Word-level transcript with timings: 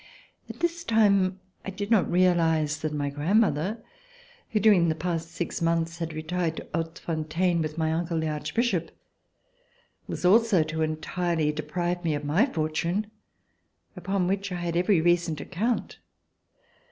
At 0.49 0.61
this 0.61 0.83
time 0.83 1.39
I 1.63 1.69
did 1.69 1.91
not 1.91 2.09
realize 2.11 2.79
that 2.79 2.91
my 2.91 3.11
grandmother, 3.11 3.83
who 4.49 4.59
during 4.59 4.89
the 4.89 4.95
past 4.95 5.29
six 5.29 5.61
months 5.61 5.99
had 5.99 6.11
retired 6.11 6.57
to 6.57 6.67
Haute 6.73 6.97
fontaine 6.97 7.61
with 7.61 7.77
my 7.77 7.93
uncle, 7.93 8.19
the 8.19 8.27
Archbishop, 8.27 8.89
was 10.07 10.25
also 10.25 10.63
to 10.63 10.81
entirely 10.81 11.51
deprive 11.51 11.97
m.e 11.99 12.15
of 12.15 12.25
my 12.25 12.47
fortune, 12.47 13.11
upon 13.95 14.25
which 14.25 14.51
I 14.51 14.55
had 14.55 14.75
every 14.75 15.01
reason 15.01 15.35
to 15.35 15.45
count. 15.45 15.99